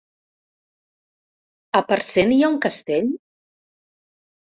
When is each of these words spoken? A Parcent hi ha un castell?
A 1.81 1.83
Parcent 1.91 2.35
hi 2.39 2.43
ha 2.49 2.53
un 2.57 2.61
castell? 2.69 3.15